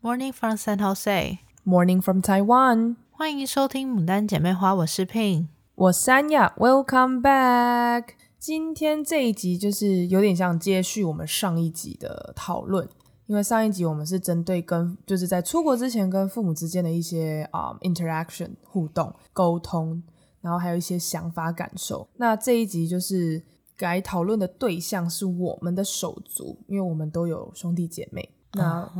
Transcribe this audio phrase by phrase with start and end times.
[0.00, 1.40] Morning from San Jose.
[1.64, 2.94] Morning from Taiwan.
[3.10, 6.54] 欢迎收听《牡丹姐妹花》，我是 Pin，我三亚。
[6.56, 8.10] Welcome back。
[8.38, 12.88] 今天这一集就是有点像接续我们上一集的讨论，
[13.26, 20.00] 因为上一集我们是针对跟就是在出国之前跟父母之间的一些啊、um, interaction 互动沟通，
[20.40, 22.08] 然后还有一些想法感受。
[22.18, 23.42] 那这一集就是
[23.76, 28.36] 该讨论的对象是我们的手足，因为我们都有兄弟姐妹。
[28.52, 28.90] 那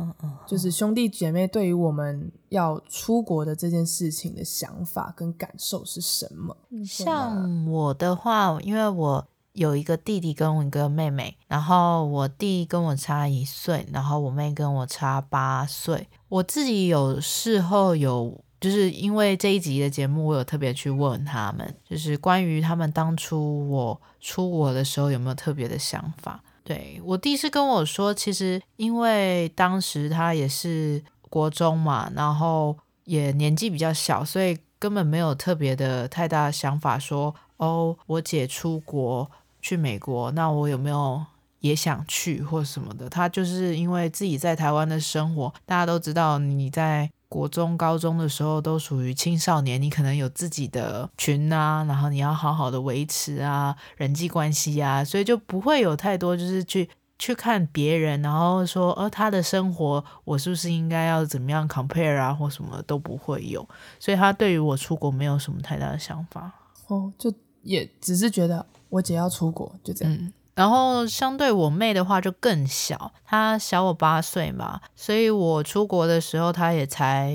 [0.45, 6.55] 就是兄弟姐妹对于我们要出国的这件事情的想法跟感受是什么？
[6.85, 16.07] 像我的话，因为我有一个弟弟跟我一个妹妹，然后我弟跟我差一岁，然后我妹跟我差八岁。
[16.27, 26.43] 我自己有事后有，就是因为这一集的节目，我有特别去问他们，就是关于他们当初我出国的时候有没有特别的想法。
[26.69, 39.27] 对，我弟是跟我说，其实因为当时他也是国中嘛，然后也年纪比较小，所以根本没有特别的太大的想法说，哦，我姐出国
[39.63, 41.19] 去美国，那我有没有
[41.61, 43.09] 也想去或什么的？
[43.09, 47.09] 他就是因为自己在台湾的生活，大家都知道你在。
[47.29, 63.67] 国中、高中的时候都属于青少年，你可能有自己的群啊，然后你要好好的维持啊人际关系啊，所以就不会有太多就是去去看别人，然后说，呃，他的生活我是不是应该要怎么样 compare 啊，或什么都不会有，
[63.99, 66.51] 所以他对于我出国没有什么太大的想法。
[66.87, 70.13] 哦，就也只是觉得我姐要出国，就这样。
[70.13, 77.33] 嗯然后相对我妹的话就更小，她小我八岁嘛，所以我出国的时候她也才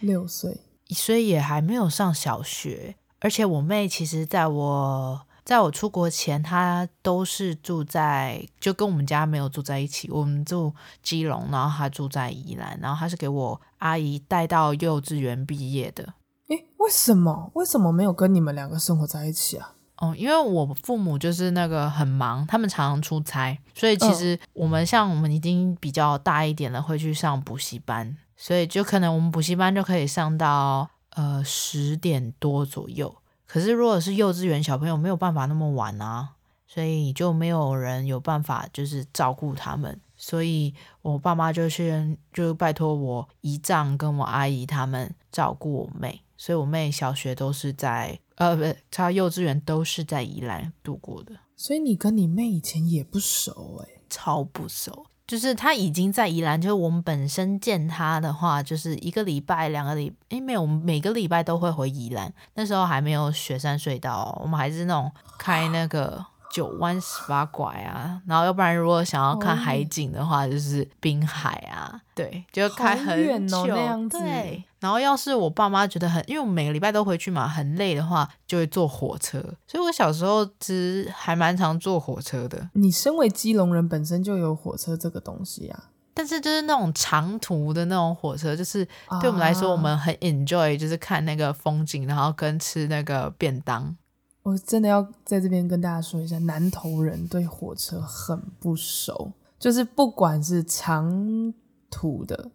[0.00, 2.96] 六岁，所以也还没有上小学。
[3.20, 16.12] 而且我妹其实在我在我出国前，她都是住在就跟我们家没有住在一起，我们住基隆，然后她住在宜兰，然后她是给我阿姨带到幼稚园毕业的。
[16.48, 17.50] 诶，为什么？
[17.54, 19.76] 为什么没有跟你们两个生活在一起啊？
[20.00, 33.14] 哦，因为我父母就是那个很忙，他们常常出差，所以其实我们像我们已经比较大一点了，会去上补习班，所以就可能我们补习班就可以上到呃十点多左右。
[33.46, 36.30] 可是如果是幼稚园小朋友，没有办法那么晚啊，
[36.66, 40.72] 所以就没有人有办法就是照顾他们，所以
[41.02, 48.18] 我爸妈就先就拜托我姨丈跟我阿姨他们照顾我妹，所以我妹小学都是在。
[48.40, 55.04] 呃，不，他幼稚园都是在宜兰度过的，所以你跟你妹以前也不熟诶，超不熟。
[55.26, 62.32] 就是他已经在宜兰，就是我们本身见他的话，就是一个礼拜、两个礼，诶，没有，我们每个礼拜都会回宜兰。
[62.54, 66.24] 那时候还没有雪山隧道，我们还是那种开那个。
[66.50, 74.18] 九弯十八拐啊，然后要不然如果想要看海景的话，就是滨海啊，对，就开很远哦，那样子。
[74.18, 79.38] 对，然后要是我爸妈觉得很，因为我们每个礼拜都回去嘛，很累的话，就会坐火车。
[79.66, 82.68] 所以我小时候其实还蛮常坐火车的。
[82.72, 88.84] 你身为基隆人，本身就有火车这个东西啊，但是就是那种长途的那种火车，就是
[89.20, 93.96] 对我们来说，我们很 enjoy，就是看那个风景，然后跟吃那个便当。
[94.42, 101.52] 我真的要在这边跟大家说一下，南投人对火车很不熟，就是不管是长
[101.90, 102.50] 途的，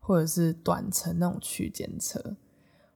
[0.00, 2.36] 或者是短程那种区间车，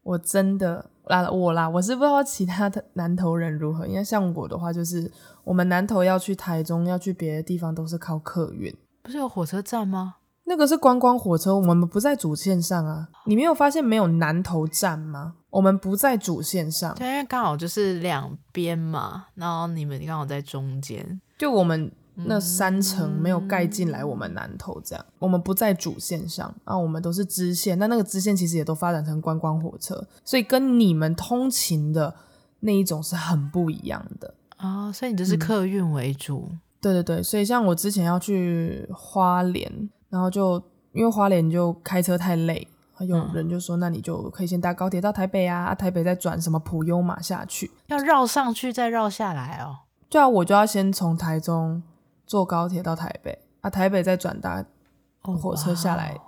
[0.02, 5.12] 我真的啦，我啦，我是不知道其他的南投人如何，因为像我的话，就是
[5.44, 10.16] 我们南投要去台中，要去别的地方，都是靠客运，不是有火车站吗？
[10.50, 13.08] 那个是观光火车，我们不在主线上啊。
[13.24, 15.34] 你没有发现没有南投站吗？
[15.48, 21.20] 我们不在主线上，对，因为刚好就是两边嘛，然后你们刚好在中间。
[21.38, 27.78] 就我们那三层没有盖进来，我们南投这样，嗯、我们不在主线上啊，我们都是支线。
[27.78, 32.12] 那那个支线其实也都发展成观光火车，所以跟你们通勤的
[32.58, 34.92] 那一种是很不一样的啊、哦。
[34.92, 37.22] 所以你就是客运为主、嗯，对对对。
[37.22, 39.88] 所以像我之前要去花莲。
[40.10, 40.62] 然后就
[40.92, 42.66] 因为花莲就开车太累，
[42.98, 49.86] 有人就说，那你就可以先搭高铁到台北啊，啊台北再转什么普悠玛下去，要绕上去再绕下来哦。
[50.10, 51.80] 对啊，我就要先从台中
[52.26, 54.64] 坐高铁到台北啊，台北再转搭
[55.22, 56.10] 火车下来。
[56.10, 56.20] Oh,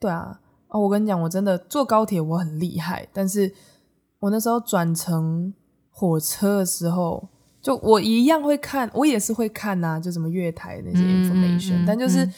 [0.00, 3.54] 对啊，哦，我跟你讲，我真的坐高铁我很厉害，但是
[4.18, 5.54] 我那时候转乘
[5.90, 7.28] 火车的时候，
[7.62, 12.28] 就我一样会看，我也是会看呐、啊，就什么月台那些 information，、嗯嗯嗯、但就是。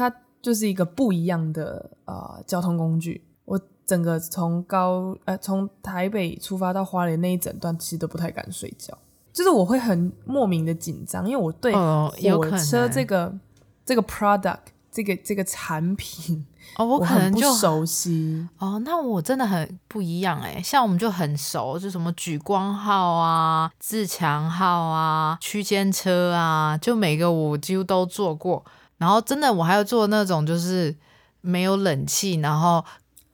[0.00, 3.22] 它就是一个不一样的呃交通工具。
[3.44, 8.96] 我整个从高呃从台北出发到花莲那一整段，其实都不太敢睡觉，
[9.32, 13.40] 就是我会很莫名的紧张，因为我对火车这个、哦、
[13.84, 14.60] 这个 product
[14.90, 18.80] 这个这个产品哦，我可能就熟悉哦。
[18.84, 28.64] 那我真的很不一样哎，像我们就很熟，就什么莒光号啊、自强号啊、区间车啊，就每个我几乎都坐过。
[29.00, 30.94] 然后真的，我还要做那种就是
[31.40, 32.84] 没有冷气，然后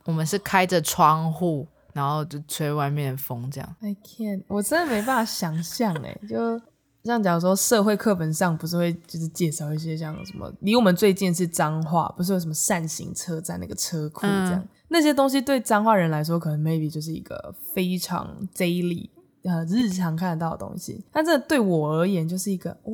[0.04, 3.76] 我们是开着窗户，然后就吹外面的风这样。
[3.80, 6.62] I can't，我真的没办法想象哎， 就。
[7.04, 19.08] 像假如说社会课本上不是会就是介绍一些像什么离我们最近是彰化，不是有什么扇形车站那个车库这样、嗯、那些东西对彰化人来说可能 maybe 就是一个非常 daily
[19.44, 22.90] 呃日常看得到的东西，但这对我而言就是一个哦，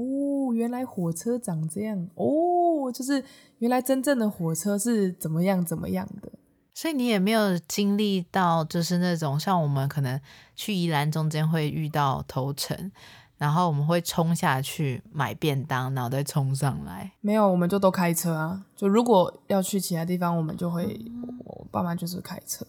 [0.54, 3.24] 原来火车长这样哦，就是
[3.58, 6.30] 原来真正的火车是怎么样怎么样的，
[6.74, 10.20] 所以你也没有经历到就是那种像我们可能
[10.54, 12.90] 去宜兰中间会遇到头城。
[13.38, 17.10] 然后我们会冲下去买便当，然后再冲上来。
[17.20, 18.64] 没有，我们就都开车啊。
[18.76, 22.64] 就如果要去其他地方，我们就会，嗯、我爸妈就是开车。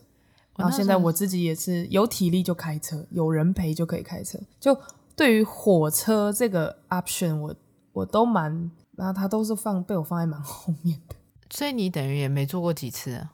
[0.58, 4.40] 然后现在我自己也是有体力就开车，有人陪就可以开车。
[4.60, 4.76] 就
[5.16, 7.56] 对于火车这个 option，我
[7.94, 11.16] 我都蛮，然后它都是放被我放在蛮后面的。
[11.50, 13.34] 所以你等于也没做过几次啊？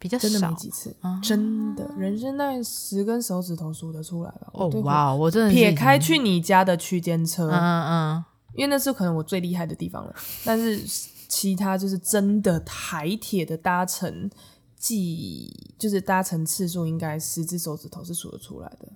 [0.00, 4.48] 比较少，真的没几次，啊、真的，人生大概十根手指头数得出来吧。
[4.52, 8.24] 哦哇，我真的撇开去你家的区间车，嗯嗯，
[8.54, 10.14] 因为那是可能我最厉害的地方了。
[10.44, 10.80] 但是
[11.26, 14.30] 其他就是真的台铁的搭乘，
[14.76, 18.88] 即就是搭乘次数，应该十只手指头是数得出来的。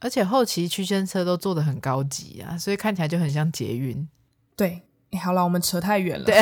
[0.00, 4.06] 而且后期区间车都做的很高级啊，所以看起来就很像捷运。
[4.56, 6.24] 对，欸、好了，我们扯太远了。
[6.24, 6.40] 对，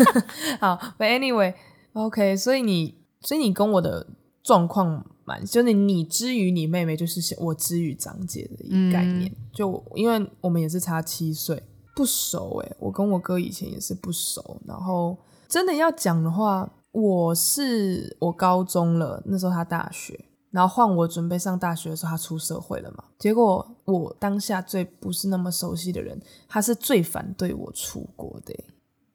[0.60, 3.02] 好，But anyway，OK，okay, 所以你。
[3.26, 4.06] 所以你跟我的
[4.42, 9.32] 状况蛮，就是你之于你妹妹，就是我之于长姐的一个概念。
[9.32, 11.62] 嗯、就因为我们也是差七岁，
[11.96, 14.60] 不熟诶，我跟我哥以前也是不熟。
[14.66, 15.16] 然后
[15.48, 23.04] 真的要讲的话，我是我高中了，那时候他大学，然后换我准备上大学的时候，他出社会了嘛。
[23.18, 26.18] 结果我当下最不是那么熟悉的人，
[26.48, 28.54] 他是最反对我出国的。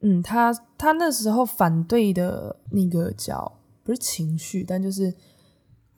[0.02, 3.56] 嗯，他他那时候反对的那个叫。
[3.82, 5.12] 不是情绪，但就是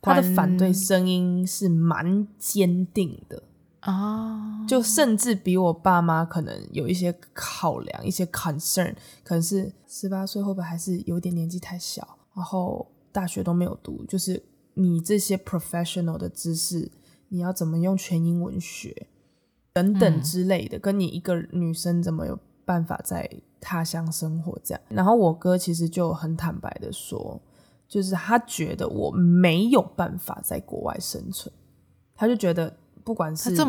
[0.00, 3.42] 他的反对声音是蛮坚定的
[3.80, 8.94] 啊，就甚至比我爸妈可能有一些考量，一些 concern，
[9.24, 14.42] 可能是十八岁会不会还是有点年纪太小，然后大学都没有读，就是
[14.74, 16.90] 你这些 professional 的知识，
[17.28, 19.06] 你要怎么用全英文学
[19.72, 23.28] 等等之类的，嗯、跟你一个女生怎么有办法在
[23.60, 24.82] 他乡生活这样。
[24.88, 27.40] 然后我哥其实就很坦白的说。
[27.88, 31.52] 就是他觉得我没有办法在国外生存，
[32.14, 33.66] 他就觉得不管是生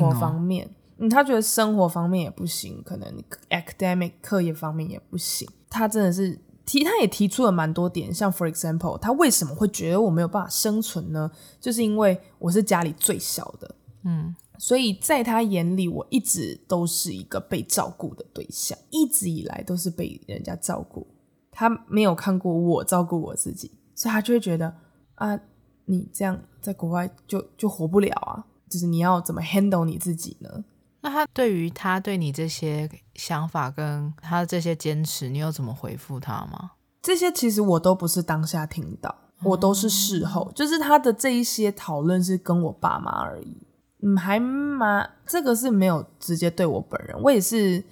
[0.00, 5.48] 活方面，嗯，他觉得生活方面也不行，可能 academic 课业方面也不行。
[5.70, 11.30] 他真的是提，他也提出了蛮多点，像 for example，他为什么会觉得我没有办法生存呢？
[11.60, 13.74] 就是因为我是家里最小的，
[14.04, 21.06] 嗯，所以在他眼里，我一直都是一个被照顾的对象，一直以来都是被人家照顾。
[21.50, 24.74] 他没有看过我照顾我自己，所以他就会觉得
[25.16, 25.38] 啊，
[25.84, 30.64] 你这样在国外就就活不了啊，就是你要怎么 handle 你自己呢？
[31.02, 36.70] 那他对于他对你这些想法跟他的这些坚持，你有怎么回复他吗？
[37.02, 43.66] 这些其实我都不是当下听到，我都是事后，嗯、就是他的这一些讨论是跟我爸妈而已，
[44.02, 47.84] 嗯，还蛮这个是没有直接对我本人，我也是。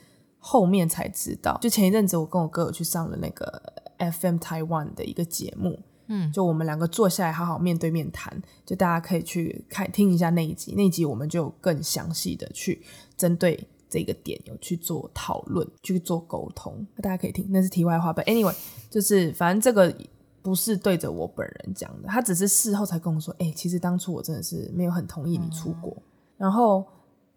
[0.43, 3.63] 后面才知道，就前一阵子我跟我哥哥去上了那个
[3.99, 5.79] FM Taiwan 的一个节目，
[6.13, 8.31] 嗯，就我们两个坐下来好好面对面谈，
[8.67, 12.83] 就大家可以去看听一下那一集，那一集我们就更详细的去
[13.17, 18.13] 针对这个点有去做讨论，去做沟通，大家可以听，那是题外话。
[18.13, 18.55] But anyway，
[18.91, 19.97] 就是反正这个
[20.43, 26.03] 不是对着我本人讲的，他只是事后才跟我说，哎、欸，其实当初我真的是没有很同意你出国，嗯、
[26.37, 26.85] 然后。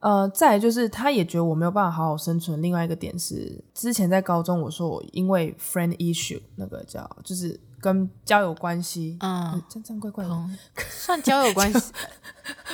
[0.04, 2.62] 呃，再来就是，他也觉得我没有办法好好生存。
[2.62, 10.50] 另外一个点是，之前在高中，我说我因为 friend issue 那个叫，就是跟交友关系，嗯，这样怪怪的，
[10.90, 11.92] 算交友关系，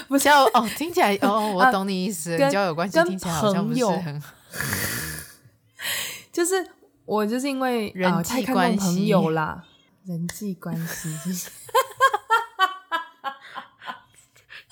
[0.08, 4.22] 不交哦，听起来哦， 我懂你意思，跟交友关系听起来好像不是很，
[6.32, 6.64] 就是
[7.06, 9.64] 我就是因为人际关系朋友啦，
[10.06, 11.10] 人际关系。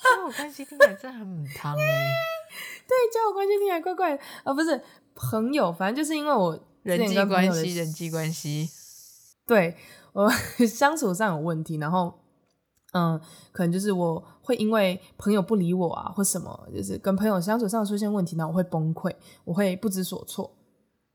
[0.00, 2.12] 交友关系听起来真的很母汤哎，
[2.86, 4.80] 对，交友关系听起来怪怪的啊，不是
[5.16, 8.70] 朋友，反正就是因为我人际关系，人际关系，
[9.46, 9.76] 对
[10.12, 10.30] 我
[10.66, 12.12] 相处上有问题，然后
[12.92, 13.20] 嗯，
[13.52, 20.50] 可能就是我会因为朋友不理我啊，或什么，就是跟朋友相处上出现问题，然后我会崩溃，我会不知所措，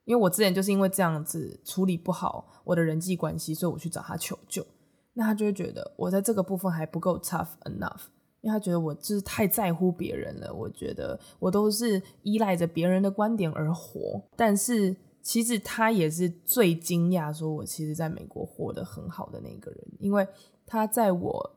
[0.05, 4.65] 因为我之前就是因为这样子处理不好我的人际关系，所以我去找他求救。
[5.15, 8.01] 那他就会觉得我在这个部分还不够 tough enough，
[8.41, 10.53] 因为他觉得我就是太在乎别人了。
[10.53, 20.27] 我觉得我都是依赖着别人的观点而活，但是其实他也是最惊讶，说我其实在美国活得很好的那个人，因为
[20.67, 21.55] 他在我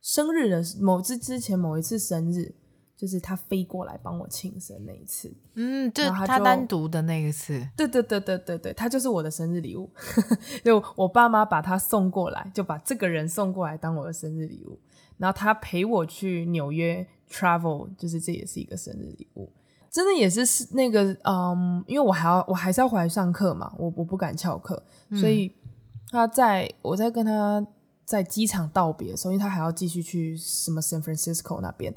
[0.00, 2.54] 生日的某之之前某一次生日。
[2.98, 9.88] 就是他飞过来帮我庆生那一次，嗯，就他，就他单独的那一次，对对对对对对，他就是我的生日礼物，
[10.64, 14.80] 就我爸妈把他送过来，就把这个人送过来当我的生日礼物，
[15.16, 19.52] 然后他陪我去纽约 travel，就是这也是一个生日礼物，
[19.90, 24.82] 真的也是是那个嗯，因为我还要我还是要回来上课嘛，我我不敢翘课，
[25.18, 25.52] 所以
[26.10, 27.66] 他在我在跟他
[28.04, 31.94] 在机场道别的时候，因为他还要继续去什么 San Francisco 那边。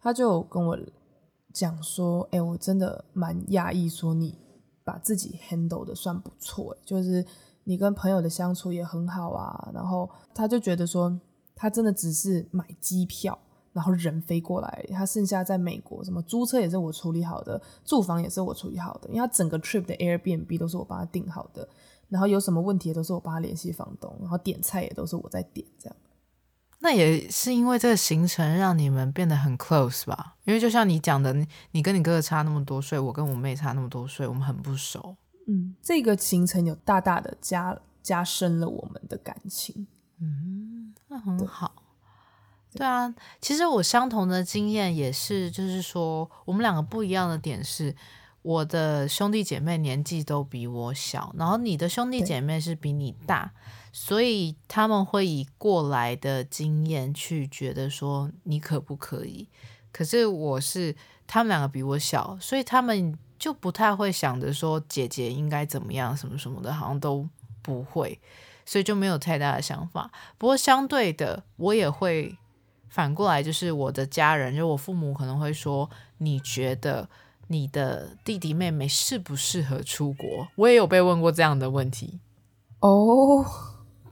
[0.00, 0.76] 他就跟我
[1.52, 4.36] 讲说：“哎、欸，我真的蛮讶异，说你
[4.82, 7.24] 把自己 handle 的算不错，就是
[7.62, 9.70] 你跟朋友的相处也很好啊。
[9.72, 11.16] 然后他就觉得说，
[11.54, 13.38] 他真的只是买机票，
[13.72, 21.68] 然后人飞过来，他剩下在美国什么租车也是我处理好的，住房也是我处理好的，因为他整个 trip 的 Airbnb 都是我帮他订好的，
[22.08, 25.96] 然后有什么问题也都是我帮他联系房东，然后点菜也都是我在点，这样。”
[26.84, 30.36] 那也是因为这个行程让你们变得很 close 吧？
[30.44, 31.32] 因为就像你讲的，
[31.70, 35.16] 你跟你哥哥差那么多岁，我跟我妹差那么多岁，我们很不熟。
[35.46, 39.86] 嗯，这个行程有大大的加加深了我们的感情。
[40.20, 41.72] 嗯，那很好。
[42.74, 47.94] 对，啊，其实我相同的经验也是，就是说我们两个不一样的点是，
[48.42, 53.52] 我的兄弟姐妹年纪都比我小，然后你的兄弟姐妹是比你大。
[53.94, 59.46] 所以他们会以过来的经验去觉得说你可不可以？
[59.92, 67.28] 可是我是他们两个比我小，所以他们就不太会想着说姐姐应该怎么样什么什么的，好像都
[67.60, 68.18] 不会，
[68.64, 70.10] 所以就没有太大的想法。
[70.38, 72.34] 不过相对的，我也会
[72.92, 77.08] 反过来，就是我的家人，就我父母可能会说，你觉得
[77.48, 80.46] 你的弟弟妹妹适不适合出国？
[80.56, 82.20] 我也有被问过这样的问题
[82.80, 82.88] 哦。
[82.90, 83.46] Oh.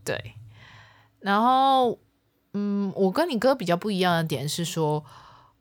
[0.03, 0.33] 对，
[1.19, 1.99] 然后，
[2.55, 5.05] 嗯，我跟你哥比较不一样的点是说，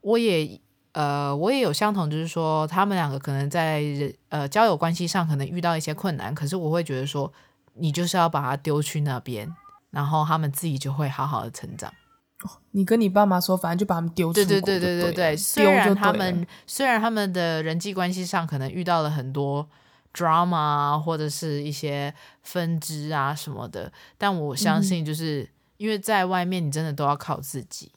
[0.00, 0.58] 我也，
[0.92, 3.84] 呃，我也有相同，就是说，他们两个可能在
[4.30, 7.30] 呃交友关系上可能遇到一些困难，可是我会觉得说，
[7.74, 9.54] 你就是要把他丢去那边，
[9.90, 11.92] 然后他们自己就会好好的成长。
[12.42, 14.46] 哦，你跟你爸妈说，反正就把他们丢出去。
[14.46, 19.68] 对对对对对对，虽然他们虽然他们的人际关系上可能遇到了很多。
[20.12, 27.92] drama 或者是一些分支啊什么的，但我相信，就是因为在外面你真的都要靠自己，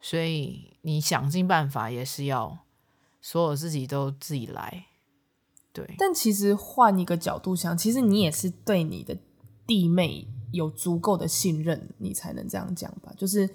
[0.00, 2.58] 所以你想尽办法也是要
[3.20, 4.84] 所有自己都自己来。
[5.72, 9.18] 对，但其实换一个角度想，其实你也是对你的
[9.66, 13.12] 弟妹有足够的信任，你才能这样讲吧？
[13.16, 13.50] 就是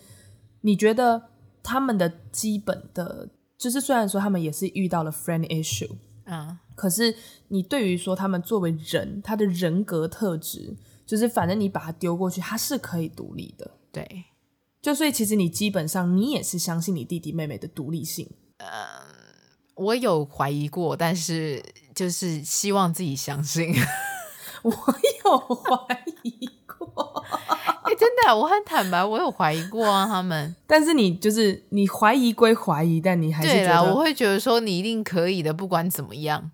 [0.62, 1.30] 你觉得
[1.63, 5.96] 他们的基本的，就是虽然说他们也是遇到了 friend issue。
[6.25, 6.60] 啊！
[6.75, 7.16] 可是
[7.48, 10.75] 你对于说他们作为人，他的人格特质，
[11.06, 13.72] 就是反正你把他丢过去，他是可以独立的。
[13.94, 14.25] 对，
[14.82, 18.30] 就所以其实你基本上你也是相信你弟弟妹妹的独立性。
[18.58, 18.68] 嗯，
[19.75, 21.63] 我有怀疑过，但是
[21.96, 23.74] 就是希望自己相信。
[24.63, 26.50] 我有怀疑
[27.04, 27.24] 过。
[27.84, 30.54] 欸、真的，我很坦白，我有怀疑过啊，他们。
[30.68, 36.51] 但是你就是你怀疑归怀疑，但你还是觉得我会觉得说你一定可以的，不管怎么样。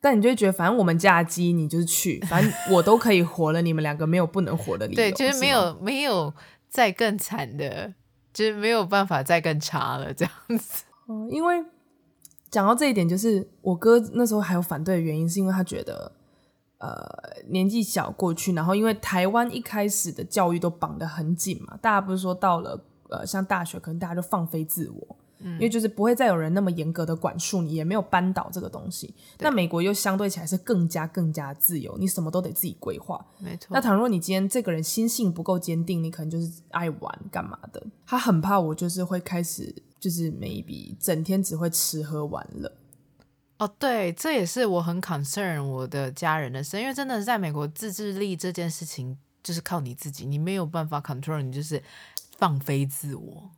[0.00, 4.96] 但你就会觉得，反正我们嫁鸡，你就是去，反正我都可以活了，你们两个没有不能活的理由。
[4.96, 6.32] 对，就是没有吗没有
[6.68, 7.92] 再更惨的，
[8.32, 10.84] 就是没有办法再更差了这样子。
[11.08, 11.62] 嗯，因为
[12.50, 16.12] 讲到这一点，就是我哥那时候还有反对的原因，是因为他觉得。
[16.82, 17.00] 呃，
[17.46, 22.76] 年纪小过去，然后因为台湾一开始的教育都绑得很紧嘛，大家不是说到了
[23.08, 29.14] 呃，像大学可能大家就放飞自我，嗯，因为就是不会再有人那么严格的管束你，也没有扳倒这个东西。
[29.38, 33.24] 那美国又相对起来是更加更加自由，你什么都得自己规划。
[33.38, 33.68] 没错。
[33.70, 37.80] 那倘若你今天这个人心性不够坚定，你可能就是爱玩干嘛的。
[38.04, 42.72] 他很怕我就是会开始就是 maybe 整天只会吃喝玩乐。
[43.62, 51.80] 哦，对，这也是我很 concern 我的家人的事，因为真的是在美国自制力这件事情就是靠你自己，你没有办法 control，你就是
[52.38, 53.50] 放飞自我。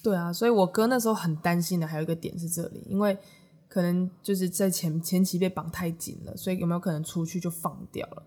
[0.00, 3.18] 对啊，所以我哥那时候很担心的还有一个点是这里，因为
[3.66, 8.22] 可能就是在前前期被绑太紧了，所以有没有可能出去就放掉了？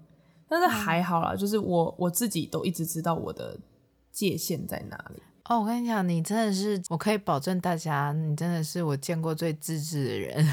[0.49, 3.57] 但是还好啦，就是我我自己都一直知道我的
[4.11, 5.23] 界限在哪里。
[5.49, 10.47] 哦，我跟你讲，你真的是，我可以保证大家，你真的是我见过最自制的人。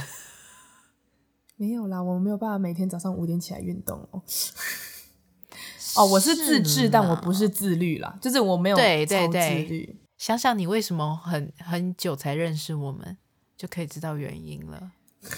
[1.57, 4.21] 没有啦，我没有办法每天早上五点起来运动哦。
[5.97, 9.97] 哦，我是自制，但我不是自律啦，就是我没有对对对。
[10.19, 13.17] 想想你为什么很很久才认识我们，
[13.57, 14.91] 就可以知道原因了。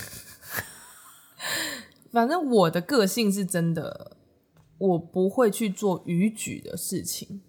[2.11, 4.17] 反正我的个性是真的，
[4.79, 7.43] 我不会去做逾矩的事情。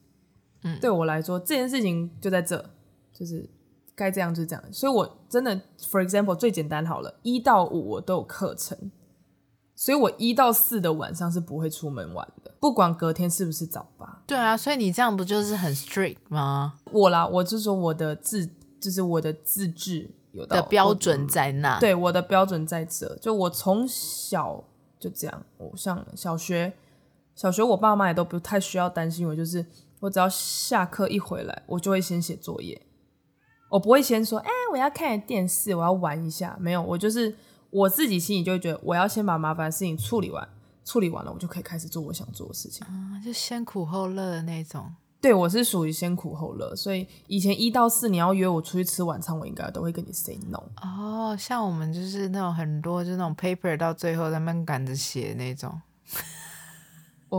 [0.63, 2.63] 嗯，对我来说，这件事情就在这，
[3.13, 3.49] 就是
[3.95, 4.63] 该这样就这样。
[4.71, 8.91] 所以我真的，for example，最简单好了，一到五我都有课程，
[9.75, 14.23] 所以我一到四的晚上是不会出门玩的，不管隔天是不是早八。
[14.25, 16.79] 对啊，所以你这样不就是很 strict 吗？
[16.91, 20.11] 我啦，我就说我的自，就是我的自制。
[20.33, 24.63] 有的标准在那，对，我的标准在这，就我从小
[24.99, 25.45] 就这样。
[25.59, 26.73] 我像小学，
[27.35, 29.63] 小学我爸妈也都不太需要担心我，就是
[30.03, 32.81] 我只要下课一回来，我就会先写作业，
[33.69, 37.33] 我不会先说，哎、欸，我要看电视，我要玩一下，没有，我就是
[37.69, 40.45] 我自己心里就会觉得，我要先把麻烦的事情处理完，
[40.83, 44.93] 处理完了，我就可以开始做我想做的事情，嗯，就先苦后乐的那种。
[45.21, 50.61] 对，我是属于先苦后乐，所以以前一到四你要约我出去吃晚餐，我应该都会跟你 say no。
[50.81, 55.81] 哦，像我们就是那种很多就那种 paper 到最后他们赶着写那种。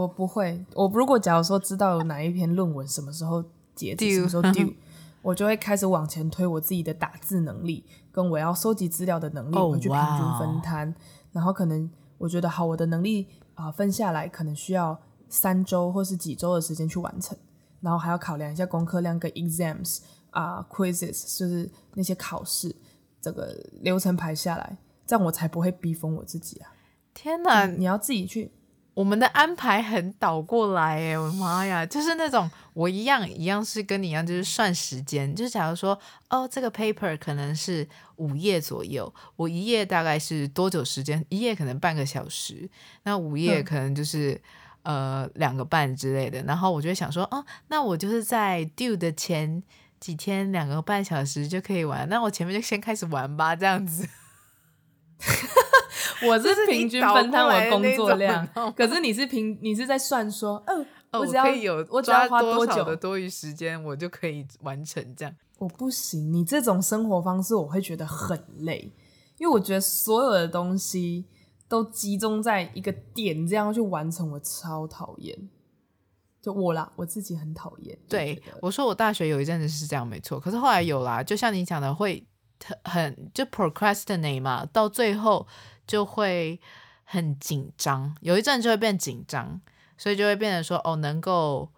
[0.01, 3.45] 我不会，我如果假如说知道有哪一篇论文什么时候
[3.77, 4.75] 截止，什么时候 due，
[5.23, 10.89] 我就会开始往前推我自己的打字能力跟我要收集资料的能力，我去平均分摊。
[10.89, 10.97] Oh.
[11.31, 17.39] 然后可能我觉得好，我的能力啊、呃、分下来可能需要三周或是几周的时间去完成。
[17.81, 22.75] 然后还要考量一下功课量跟 exams 啊、uh, quizzes，就是那些考试，
[23.21, 26.73] 这个流程排下来，这样我才不会逼疯我自己啊！
[27.13, 28.51] 天哪，你要自己去，
[28.95, 35.99] 我们的安排很倒过来哎，我的妈呀，就是那种我一样一样是跟你一样，就是算时间，就是假如说
[36.31, 37.87] 哦，这个 paper 可能是
[38.17, 41.25] 五页左右，我一页大概是多久时间？
[41.29, 42.71] 一页可能半个小时，
[43.03, 44.33] 那五页可能就是。
[44.33, 44.41] 嗯
[44.85, 49.63] 呃，两个半之类的，然后我就会想说，哦，那我就是在 due 的前
[49.99, 54.07] 几天两个半小时就可以玩，那我前面就先开始玩吧，这样子。
[56.27, 58.47] 我这是平均分摊我的工作量，
[58.77, 65.35] 可是你是平，你是在算说，嗯、呃，我只要可以有，我只要花多久的多余时间，我就可以完成这样。
[65.59, 68.93] 我不行，你这种生活方式我会觉得很累，
[69.39, 71.27] 因为我觉得所有的东西。
[71.67, 75.37] 都集中在一个点，这样去完成，我超讨厌。
[76.41, 77.99] 就我啦，我自己很讨厌。
[78.07, 80.39] 对，我说我大学有一阵子是这样，没错。
[80.39, 82.25] 可是后来有啦，就像你讲的，会
[82.85, 85.45] 很就 procrastinate 嘛，到最后
[85.87, 86.61] 就会
[87.05, 89.61] 很紧张，有一阵就会变紧张，
[89.97, 91.71] 所以就会变成说，哦，能够。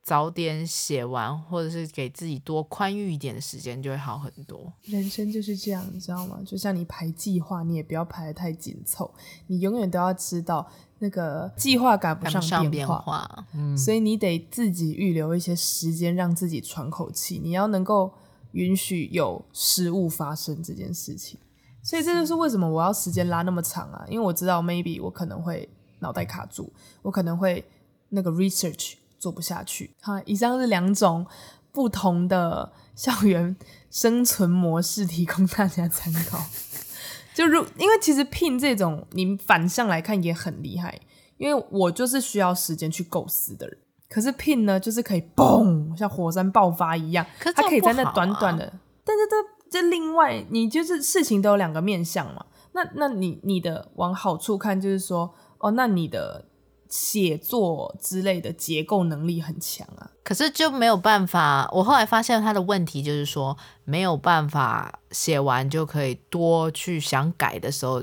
[0.00, 4.72] 早点写完，或者是给自己多宽裕一点的时间，就会好很多。
[4.84, 6.40] 人生就是这样，你知道吗？
[6.46, 9.12] 就像你排计划，你也不要排得太紧凑，
[9.48, 10.66] 你永远都要知道
[11.00, 17.38] 那个计划赶不上变化，上变化，嗯，所以你得自己预留一些时间，让自己喘口气。
[17.44, 18.14] 你要能够
[18.52, 21.38] 允许有失误发生这件事情。
[21.88, 25.68] 所以这就是为什么我要时间拉那么长啊，因为我知道 maybe 我可能会
[26.00, 26.70] 脑袋卡住，
[27.00, 27.64] 我可能会
[28.10, 28.96] 那个 research。
[29.20, 29.90] 做不下去。
[30.00, 31.26] 好，以上是两种
[31.72, 33.56] 不同的校园
[33.90, 36.38] 生存模式，提供大家参考。
[37.34, 41.00] 就如因为其实 Pin 这种，你反向来看也很厉害，
[41.36, 43.76] 因为我就是需要时间去构思的人。
[44.08, 48.72] 可是 Pin 呢，就是可以嘣，像火山爆发一样，可它可以在那短短的。
[49.04, 49.34] 但是这
[49.70, 52.46] 这另外，你就是事情都有两个面向嘛。
[52.72, 56.46] 那那你你的往好处看，就是说，哦，那你的。
[56.90, 61.68] 写作之类的结构能力很强啊，可是就没有办法。
[61.70, 63.54] 我后来发现他的问题就是说，
[63.84, 68.02] 没有办法写完就可以多去想改的时候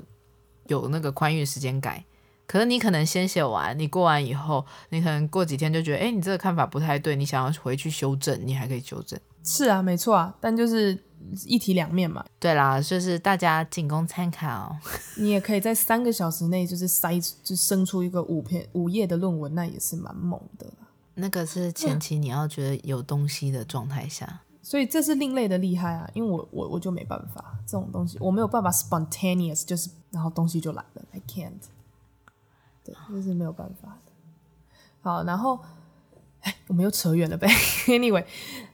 [0.68, 2.06] 有那个宽裕时间改。
[2.46, 9.20] 可是你可能先写完，你过完以后，你可能过几天就觉得，诶，你这个看法不太对，你想要回去修正，你还可以修正。
[9.44, 11.05] 是啊，没错啊，但就是。
[11.46, 14.74] 一体两面嘛，对啦，就是大家仅供参考。
[15.18, 20.66] 你也可以在三个小时内就是塞，就生出一个五篇五页的论文，那也是蛮猛的。
[21.16, 26.10] 那个是前期你要觉得有东西的状态下，嗯，所以这是另类的厉害啊。
[26.14, 31.54] 因为我我我就没办法这种东西，我没有办法 spontaneous，就是然后东西就来了，I can't。
[32.84, 34.12] 对，这是没有办法的。
[35.02, 35.60] 好，然后
[36.42, 37.48] 哎，我们又扯远了呗。
[37.88, 38.26] Anyway，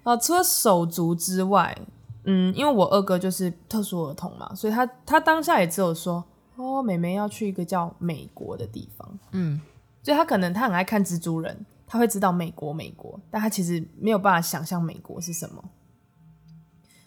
[0.04, 1.76] 啊，除了手足之外。
[2.24, 6.24] 嗯，因为我二哥就是特殊儿童嘛，所以他他当下也只有说，
[6.56, 9.60] 哦，妹妹要去一个叫美国的地方，嗯，
[10.04, 15.64] 所以他可能他很爱看蜘蛛人，他会知道美国美国，但他其实没有办法想象美国是什么，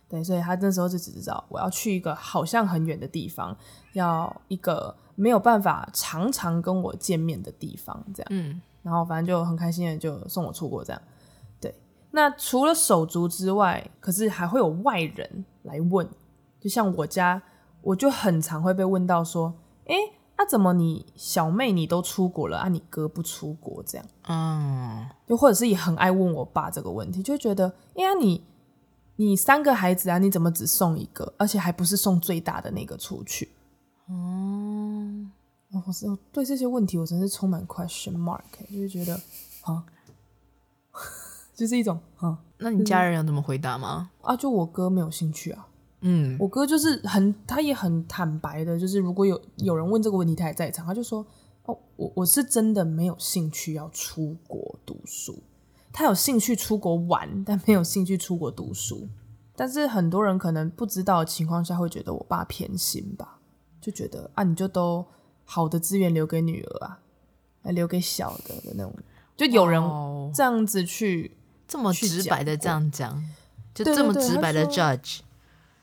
[0.09, 3.57] 对，所以他那时候就只知道我要去一个好像很远的地方，
[3.93, 8.27] 要一个没有办法常常跟我见面的地方，这样。
[8.31, 11.01] 嗯，然后反正就很开心的就送我出国，这样。
[12.15, 16.09] 对，那除了手足之外，可是还会有外人来问，
[16.61, 17.43] 就像我家，
[17.83, 19.53] 我就很常会被问到说，
[19.87, 19.95] 哎，
[20.39, 24.07] 那、啊、怎么你小妹你都出国了啊，你哥不出国这样？
[24.29, 28.45] 嗯，就或者是也很爱问我爸这个问题，就觉得，哎呀你。
[29.17, 33.49] 你三个孩子啊，你怎么只送一个，而且还不是送最大的那个出去？
[34.09, 35.31] 哦，
[35.87, 39.15] 我是对这些问题，我真是充满 question mark，就是觉得
[39.63, 39.87] 啊，
[41.55, 42.39] 就是一种啊。
[42.59, 44.11] 那你家人有怎么回答吗？
[44.23, 45.69] 啊，就我哥没有兴趣啊。
[46.01, 51.25] 嗯，我哥就是很，他也很坦白的，就是如果有有人问这个问题，他也在场，他就说，
[51.65, 55.43] 哦，我我是真的没有兴趣要出国读书。
[55.93, 59.09] 他有兴趣出国玩，但没有兴趣出国读书。
[59.57, 63.39] 但是很多人可能不知道的情况下，会觉得我爸偏心吧，
[63.81, 65.05] 就觉得啊，你就都
[65.45, 66.99] 好的资源留给女儿啊，
[67.63, 68.93] 来留给小的的那种。
[69.37, 69.83] 就有人
[70.35, 71.37] 这样子去
[71.67, 73.23] 这么直白的这样讲，
[73.75, 75.21] 就这么直白的 judge。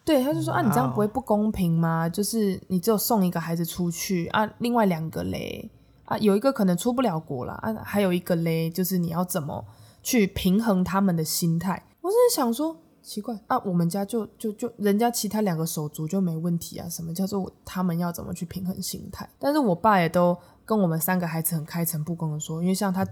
[0.04, 2.10] 对，他就说啊，你这样不会不公平吗？
[2.10, 5.70] 就是你只有送一个孩子出去啊，另外两个嘞
[6.06, 9.66] 啊，有一个可能出不了国了啊，还有一个嘞，就是你要怎么？
[10.04, 19.30] 去平衡他们的心态，我是想说，奇怪啊，我们家就就就人家其他两个手足就没问题啊，什么叫做他们要怎么去平衡心态？
[19.38, 23.06] 但是我爸也都跟我们三个孩子很开诚布公的说，因为像他，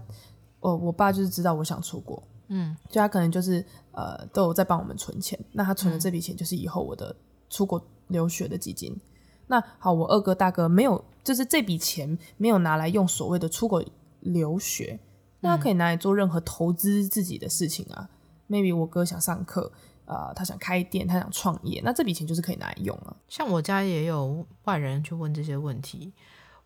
[0.58, 2.20] 我我爸就是知道我想出国，
[2.52, 7.14] 嗯，就他可能就是呃都有在帮我们存钱，那他存的这笔钱就是以后我的
[7.48, 8.92] 出国留学的基金。
[8.92, 9.00] 嗯、
[9.46, 13.82] 那好，我二哥大哥没有，就是这笔钱没有拿来用所谓的出国
[14.20, 14.98] 留学。
[15.40, 18.10] 那他可以拿来做任何投资自己的事情啊。
[18.48, 19.72] 嗯、Maybe 我哥想上课，
[20.04, 23.16] 啊、呃，他想开店，他想创业，那这笔钱就是可以拿来用了。
[23.28, 26.12] 像我家也有外人去问这些问题。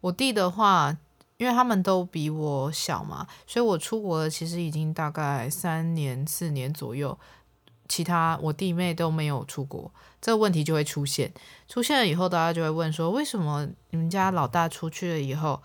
[0.00, 0.96] 我弟的话，
[1.36, 7.18] 因为他们都比我小嘛，所以我出国了其实已经大概三年、四年左右。
[7.86, 11.30] 其他我弟妹都没有出国，这个问题就会出现。
[11.68, 15.62] 出现了以后，大家就会问说：为什么你们家老大出去了以后，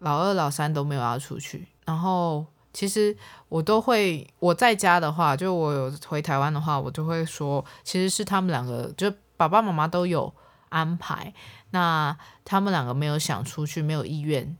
[0.00, 1.66] 老二、老三都没有要出去？
[1.86, 3.16] 然后其实
[3.48, 10.32] 我都会，我在家的话，就我有回台湾的话，我就会说，其实是他们两个，就爸爸妈妈都有
[10.68, 11.32] 安排，
[11.70, 14.54] 那他们两个没有想出去，没有意愿，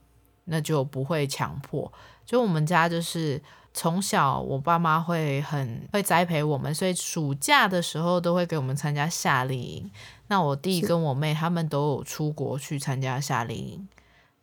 [0.44, 1.92] 那就不会强迫。
[2.24, 3.40] 就我们家就是
[3.72, 9.90] 从小我爸妈会很会栽培我们，所以暑假的时候都会给我们参加夏令营。
[10.28, 13.88] 那我弟跟我妹他们都有出国去参加夏令营，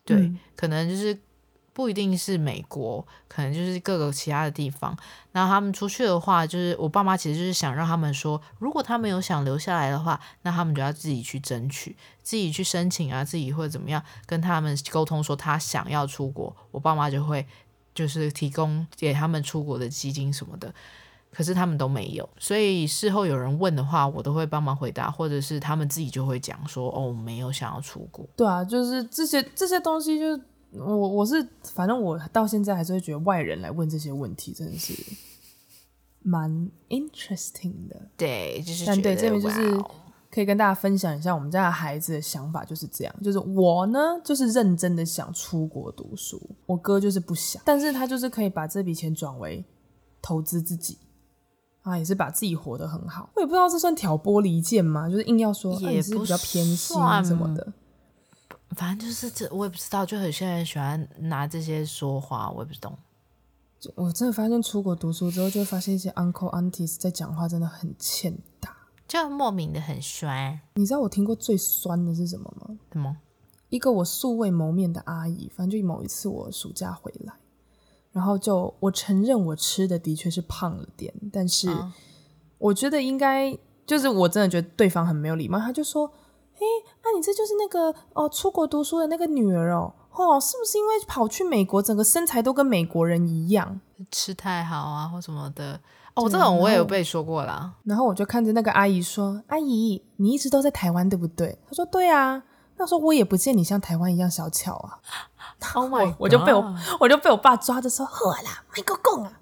[0.06, 1.18] 对，嗯、可能就是。
[1.73, 4.95] 不一定是美国，可能就是各个其他的地方。
[5.31, 17.47] 那他们出去的话，就是我爸妈其实就是想让他们说，如果他们有想留下来的话，那他们就要自己去争取，自己去申请啊，自己会怎么样跟他们沟通说他想要出国，我爸妈就会
[17.95, 20.73] 就是提供给他们出国的基金什么的。
[21.31, 28.27] 可是他们都没有，所以事后有人问的话，我都会帮忙回答，或者是他们自己就会讲说哦，没有想要出国。
[28.36, 30.41] 对啊，就是这些这些东西就是。
[30.73, 34.93] 我我是反正我到现在还是会觉得外人来问这些问题真的是
[36.23, 36.49] 蛮
[36.89, 39.77] interesting 的，对，就是但对这边就是
[40.29, 49.65] 可以跟大家分享一下我们家的孩子的想法就是这样，就是我呢就是认真的想出国读书，我哥就是不想，但是他就是可以把这笔钱转为
[50.21, 50.97] 投资自己
[51.81, 53.29] 啊，也是把自己活得很好。
[53.36, 55.10] 我也不知道这算挑拨离间吗？
[55.10, 57.73] 就是硬要说也是比较偏心什么的。
[58.75, 62.97] 反正就是这，我也不知道，就有些人喜欢拿这些说话，我也不懂。
[63.95, 68.75] 我真的发现出国读书之后，就会发现一些 uncle aunties 在讲话真的很欠打，
[69.07, 70.60] 就莫名的很酸。
[70.75, 72.77] 你知道我听过最酸的是什么吗？
[72.93, 73.17] 什么？
[73.69, 77.34] 一个我素未谋面的阿姨，反正就某一次我暑假回来，
[78.12, 81.67] 然后就我承认我吃的的确是胖了点，但是
[82.57, 86.13] 我觉得应该就是我真的觉得对方很没有礼貌，他就说。
[86.53, 93.80] 哎，那、啊、你这就是那个哦，出国读书的那个女儿哦，哦，是不是因为跑去美国，整个身材都跟美国人一样，
[94.12, 95.80] 吃太好啊，或什么的？
[96.13, 97.74] 哦，这种我也有被说过啦。
[97.86, 102.43] 然后我就看着那个阿姨说：“阿姨，你一直都在台湾，对不对？”她说：“对啊。”
[102.78, 105.00] 那时候我也不见你像台湾一样小巧啊。
[105.76, 109.39] Oh my 我就被我我就被我爸抓着说：“好啦，没个共啊！”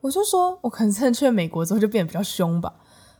[0.00, 2.72] 我就说：“我可能真的去了美国之后就变得比较凶吧。”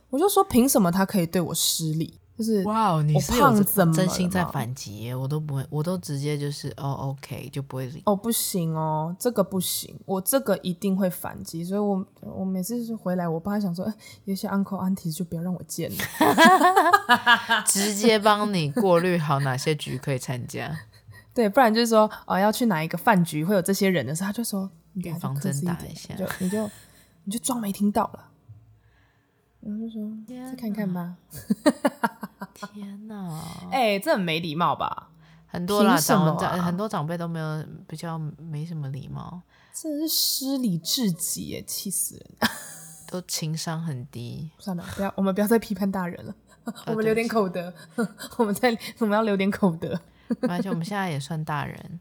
[0.09, 5.15] 我就说：“凭什么他可以对我失礼？”就是哇哦，你是我胖怎么真心在反击耶？
[5.15, 8.03] 我都不会，我都直接就是哦，OK，就不会理。
[8.05, 11.63] 哦，不行哦，这个不行，我这个一定会反击。
[11.63, 13.93] 所以我我每次就是回来，我爸想说，欸、
[14.25, 15.97] 有些 uncle auntie 就不要让我见了，
[17.65, 20.77] 直接帮你过滤好哪些局可以参加。
[21.33, 26.69] 对，不然就是说哦，要去哪一个饭局会有这些人的时候，他就说预防针打一下，就你就
[27.23, 28.29] 你就装没听到了。
[29.67, 31.17] 然后就说再看看吧。
[32.73, 33.43] 天哪！
[33.69, 35.09] 哎、欸，这很没礼貌吧？
[35.45, 39.41] 很多啦，长长很多长辈都没有比较没什么礼貌，
[39.73, 42.49] 真的是失礼至极耶，气死人！
[43.09, 44.49] 都情商很低。
[44.57, 46.33] 算了，不要，我们不要再批判大人了，
[46.87, 47.73] 我们留点口德。
[48.37, 49.99] 我们再，我们要留点口德。
[50.47, 51.99] 而且我们现在也算大人。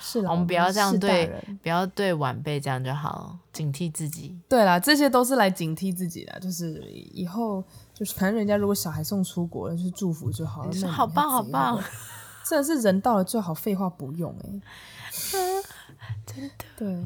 [0.00, 4.38] 是啦，我们不要这样对，不要对晚辈这样就好，警惕自己。
[4.48, 6.80] 对啦，这些都是来警惕自己的，就是
[7.12, 10.70] 以后就是反正人家如果小孩送出国了，就是祝福就好了。
[10.70, 11.82] 你说好棒好棒，
[12.44, 14.60] 真的是人到了最好，废话不用哎、欸，
[16.24, 17.04] 真 的对。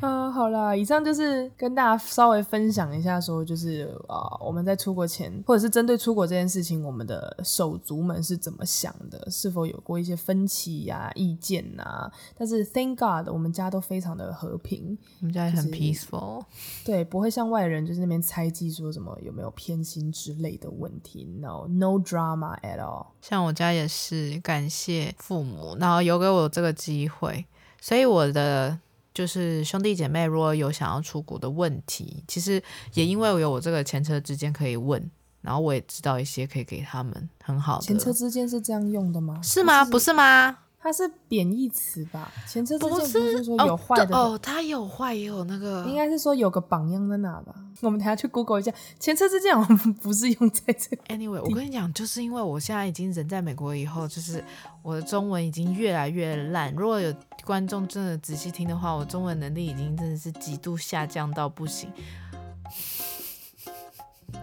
[0.00, 12.12] 嗯， 好啦，以上就是跟大家稍微分享一下，说就是啊、呃，我们在出国前，或者是针对出国这件事情，我们的手足们是怎么想的，是否有过一些分歧呀、啊、意见呐、啊？
[12.36, 23.06] 但是 Thank God，我们家都非常的和平，我们家也很 peaceful，、就是、对，不会像外人就是那边猜忌说什么有没有偏心之类的问题，No，No drama at all。
[23.20, 27.44] 像我家也是，感谢父母，然后有给我这个机会，
[27.80, 28.78] 所以我的。
[29.18, 32.62] 就是兄弟姐妹如果有想要出国的问题，其实
[32.94, 37.82] 也因为我有我这个前车之鉴可以问，然后我也知道一些可以给他们很好的。
[37.82, 39.40] 前车之鉴是这样用的吗？
[39.42, 39.84] 是吗？
[39.84, 40.56] 不是吗？
[40.80, 42.30] 它是贬义词吧？
[42.46, 47.52] 前车之鉴不是说有坏的哦，它有坏也有那个，应该是说有个榜样在哪吧？
[47.80, 51.02] 我们等下去 Google 一下前车之鉴，我们不是用在这里。
[51.08, 54.42] Anyway，我跟你讲，就是因为我现在已经人在美国以后，就是
[54.82, 56.72] 我的中文已经越来越烂。
[56.74, 57.12] 如果有
[57.48, 61.90] 观众真的仔细听的话，我中文能力已经真的是极度下降到不行。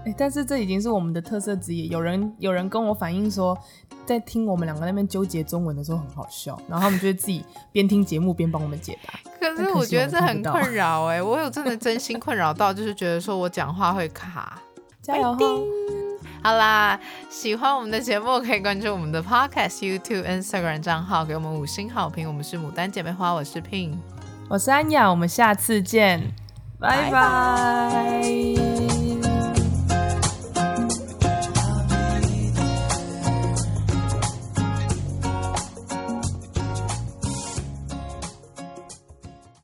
[0.04, 1.88] 哎，但是这已经是我们的特色之一。
[1.90, 3.56] 有人有人跟我反映说，
[4.08, 9.20] 在听我们两个那边纠结中文的时候很好笑，然后他们就会自己边听节目边帮我们解答。
[9.40, 14.60] 可是我觉得这很困扰哎，我有真的真心困扰到，就是觉得说我讲话会卡。
[15.00, 15.38] 加油！
[16.44, 22.28] 好啦，喜欢我们的节目可以关注我们的 Podcast、YouTube、Instagram 账号，给我们五星好评。
[22.28, 23.96] 我们是牡丹姐妹花，我是 Pin，
[24.48, 26.22] 我是安雅，我们下次见，
[26.80, 29.15] 拜拜。